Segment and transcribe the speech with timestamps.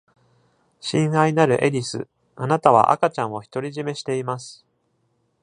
[0.79, 4.65] 親愛なるエディス、あなたは赤ちゃんを独り占めしています。